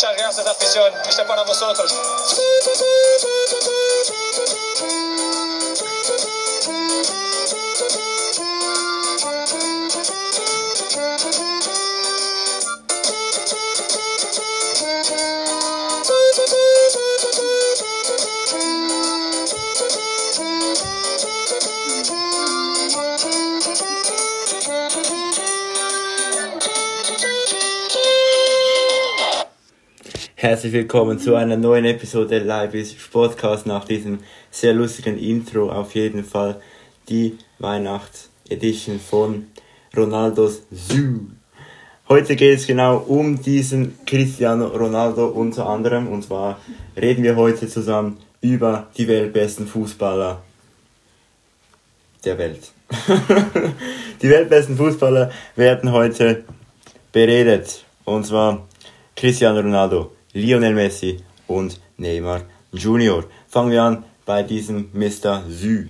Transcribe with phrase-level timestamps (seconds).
[0.00, 0.94] Muchas gracias, afición.
[1.06, 1.94] Este es para vosotros.
[30.42, 35.70] Herzlich willkommen zu einer neuen Episode Live is Sportcast nach diesem sehr lustigen Intro.
[35.70, 36.62] Auf jeden Fall
[37.10, 39.48] die Weihnachtsedition von
[39.94, 41.26] Ronaldos Zoo.
[42.08, 46.08] Heute geht es genau um diesen Cristiano Ronaldo unter anderem.
[46.08, 46.58] Und zwar
[46.96, 50.40] reden wir heute zusammen über die weltbesten Fußballer
[52.24, 52.72] der Welt.
[54.22, 56.44] die weltbesten Fußballer werden heute
[57.12, 57.84] beredet.
[58.06, 58.66] Und zwar
[59.14, 62.42] Cristiano Ronaldo, Lionel Messi und Neymar
[62.72, 63.24] Junior.
[63.48, 65.42] Fangen wir an bei diesem Mr.
[65.48, 65.88] Sü,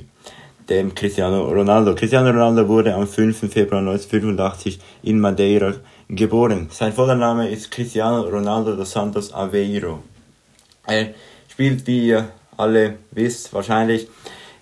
[0.68, 1.94] dem Cristiano Ronaldo.
[1.94, 3.52] Cristiano Ronaldo wurde am 5.
[3.52, 5.74] Februar 1985 in Madeira
[6.08, 6.68] geboren.
[6.70, 10.02] Sein voller Name ist Cristiano Ronaldo dos Santos Aveiro.
[10.86, 11.14] Er
[11.48, 14.08] spielt, wie ihr alle wisst, wahrscheinlich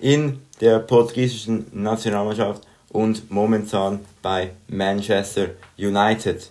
[0.00, 6.50] in der portugiesischen Nationalmannschaft und momentan bei Manchester United.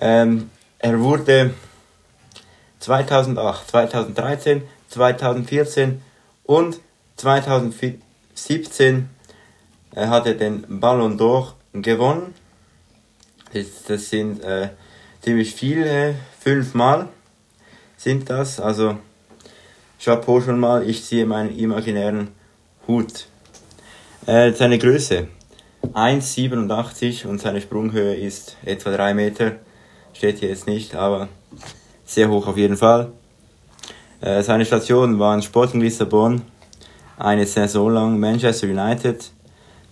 [0.00, 1.50] Ähm, er wurde
[2.80, 6.02] 2008, 2013, 2014
[6.44, 6.80] und
[7.16, 9.08] 2017
[9.94, 12.34] äh, hat er den Ballon d'Or gewonnen.
[13.52, 14.70] Das, das sind äh,
[15.22, 17.08] ziemlich viele, fünfmal
[17.96, 18.60] sind das.
[18.60, 18.98] Also
[20.02, 22.28] Chapeau schon mal, ich ziehe meinen imaginären
[22.86, 23.26] Hut.
[24.26, 25.28] Äh, seine Größe
[25.92, 29.52] 1,87 und seine Sprunghöhe ist etwa 3 Meter.
[30.12, 31.28] Steht hier jetzt nicht, aber
[32.08, 33.12] sehr hoch auf jeden Fall.
[34.20, 36.42] Äh, seine Stationen waren Sporting Lissabon,
[37.18, 39.30] eine Saison lang Manchester United,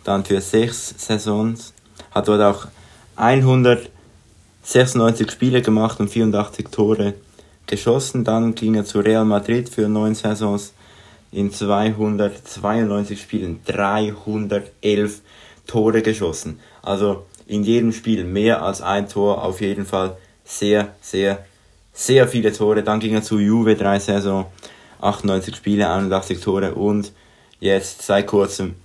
[0.02, 1.74] dann für sechs Saisons,
[2.10, 2.66] hat dort auch
[3.16, 7.12] 196 Spiele gemacht und 84 Tore
[7.66, 8.24] geschossen.
[8.24, 10.72] Dann ging er zu Real Madrid für neun Saisons
[11.32, 15.20] in 292 Spielen, 311
[15.66, 16.60] Tore geschossen.
[16.82, 21.44] Also in jedem Spiel mehr als ein Tor, auf jeden Fall sehr, sehr
[21.96, 22.82] sehr viele Tore.
[22.82, 24.46] Dann ging er zu Juve, drei Saison,
[25.00, 27.12] 98 Spiele, 81 Tore und
[27.58, 28.76] jetzt seit kurzem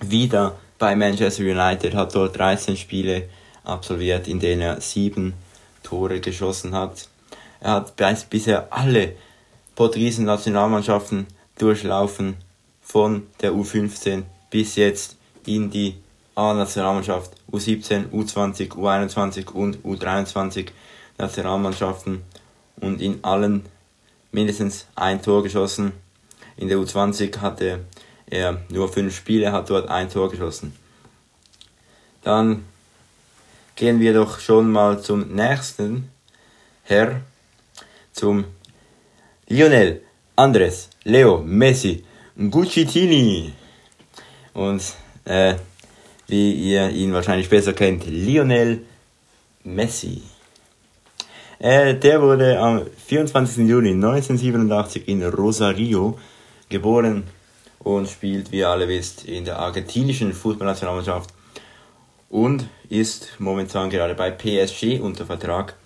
[0.00, 3.28] wieder bei Manchester United, hat dort 13 Spiele
[3.64, 5.34] absolviert, in denen er sieben
[5.82, 7.08] Tore geschossen hat.
[7.60, 9.12] Er hat bisher alle
[9.76, 11.26] portugiesischen Nationalmannschaften
[11.58, 12.36] durchlaufen,
[12.80, 15.94] von der U15 bis jetzt in die
[16.34, 20.68] A-Nationalmannschaft, U17, U20, U21 und U23
[21.18, 22.22] Nationalmannschaften
[22.80, 23.64] und in allen
[24.32, 25.92] mindestens ein Tor geschossen.
[26.56, 27.84] In der U20 hatte
[28.26, 30.74] er nur fünf Spiele, hat dort ein Tor geschossen.
[32.22, 32.64] Dann
[33.76, 36.10] gehen wir doch schon mal zum nächsten
[36.84, 37.22] Herr,
[38.12, 38.44] zum
[39.48, 40.02] Lionel
[40.36, 42.04] Andres Leo Messi
[42.36, 43.52] Guccitini.
[44.54, 44.82] Und
[45.24, 45.54] äh,
[46.26, 48.84] wie ihr ihn wahrscheinlich besser kennt, Lionel
[49.64, 50.22] Messi.
[51.60, 53.68] Äh, der wurde am 24.
[53.68, 56.18] Juni 1987 in Rosario
[56.70, 57.24] geboren
[57.80, 61.28] und spielt, wie ihr alle wisst, in der argentinischen Fußballnationalmannschaft
[62.30, 65.76] und ist momentan gerade bei PSG unter Vertrag.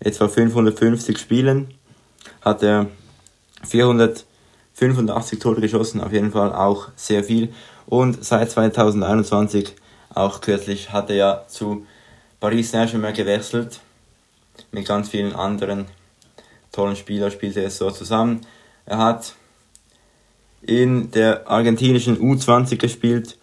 [0.00, 1.74] etwa 550 Spielen,
[2.40, 2.86] hat er
[3.64, 7.52] 485 Tore geschossen, auf jeden Fall auch sehr viel.
[7.86, 9.74] Und seit 2021,
[10.14, 11.86] auch kürzlich, hat er ja zu
[12.40, 13.80] Paris Saint-Germain gewechselt.
[14.70, 15.86] Mit ganz vielen anderen
[16.70, 18.40] tollen Spielern spielte er so zusammen.
[18.86, 19.34] Er hat
[20.62, 23.36] in der argentinischen U20 gespielt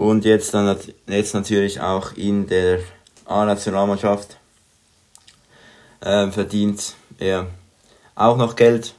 [0.00, 2.78] und jetzt dann jetzt natürlich auch in der
[3.26, 4.38] A-Nationalmannschaft.
[6.02, 7.48] Ähm, verdient er
[8.14, 8.94] auch noch Geld.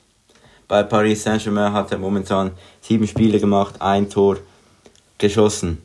[0.68, 2.51] Bei Paris Saint-Germain hat er momentan
[2.81, 4.38] sieben Spiele gemacht, ein Tor
[5.18, 5.81] geschossen.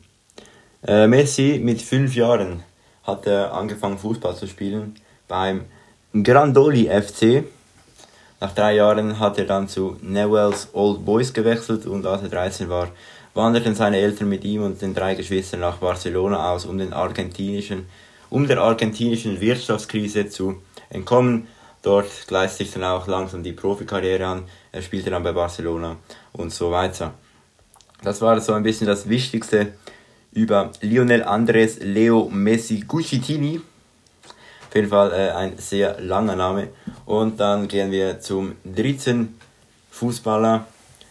[0.85, 2.63] Äh, Messi mit fünf Jahren
[3.01, 5.65] hat er angefangen Fußball zu spielen beim
[6.13, 7.43] Grandoli FC.
[8.39, 12.69] Nach drei Jahren hat er dann zu Newell's Old Boys gewechselt und als er 13
[12.69, 12.89] war,
[13.37, 17.85] wanderten seine Eltern mit ihm und den drei Geschwistern nach Barcelona aus, um, den argentinischen,
[18.29, 21.47] um der argentinischen Wirtschaftskrise zu entkommen.
[21.83, 24.43] Dort gleist sich dann auch langsam die Profikarriere an.
[24.71, 25.95] Er spielte dann bei Barcelona
[26.33, 27.13] und so weiter.
[28.03, 29.73] Das war so ein bisschen das Wichtigste
[30.33, 33.61] über Lionel Andres Leo Messi Guccittini.
[34.67, 36.69] Auf jeden Fall äh, ein sehr langer Name.
[37.05, 39.39] Und dann gehen wir zum dritten
[39.91, 40.67] Fußballer,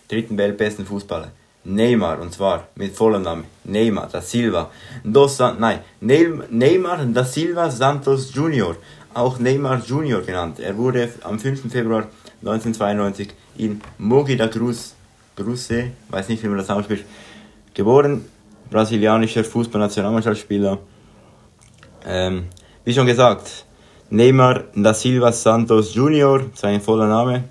[0.08, 1.31] dritten weltbesten Fußballer.
[1.67, 4.71] Neymar, und zwar mit vollem Namen Neymar da Silva
[5.03, 8.77] dos, nein, Neymar da Silva Santos Junior,
[9.15, 10.61] auch Neymar Junior genannt.
[10.61, 11.71] Er wurde am 5.
[11.71, 12.07] Februar
[12.41, 14.95] 1992 in Mogi da Cruz,
[15.35, 17.05] Cruze, weiß nicht, wie man das ausspricht,
[17.75, 18.25] geboren.
[18.71, 20.79] Brasilianischer Fußballnationalmannschaftsspieler.
[22.05, 22.47] Ähm,
[22.85, 23.65] wie schon gesagt,
[24.11, 27.45] Neymar da Silva Santos Junior, sein voller Name.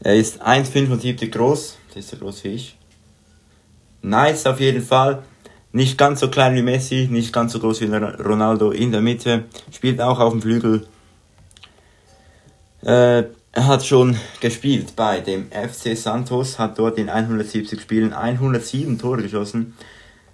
[0.00, 2.76] Er ist 1,75 groß, das ist so groß wie ich.
[4.02, 5.22] Nice auf jeden Fall.
[5.72, 9.44] Nicht ganz so klein wie Messi, nicht ganz so groß wie Ronaldo in der Mitte.
[9.72, 10.86] Spielt auch auf dem Flügel.
[12.82, 18.98] Äh, er hat schon gespielt bei dem FC Santos, hat dort in 170 Spielen 107
[18.98, 19.74] Tore geschossen.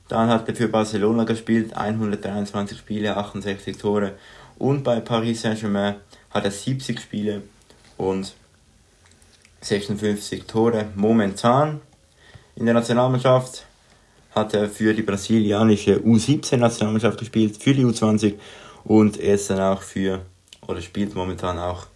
[0.09, 4.15] Dann hat er für Barcelona gespielt, 123 Spiele, 68 Tore.
[4.59, 5.97] Und bei Paris Saint-Germain
[6.31, 7.43] hat er 70 Spiele
[7.97, 8.35] und
[9.61, 11.81] 56 Tore momentan.
[12.57, 13.65] In der Nationalmannschaft
[14.35, 18.35] hat er für die brasilianische U17-Nationalmannschaft gespielt, für die U20
[18.85, 20.25] und er ist dann auch für,
[20.67, 21.87] oder spielt momentan auch